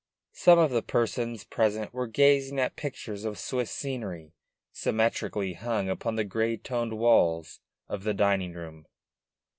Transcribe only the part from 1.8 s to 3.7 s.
were gazing at pictures of Swiss